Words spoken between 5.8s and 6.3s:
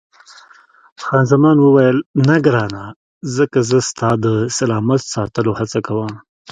کوم.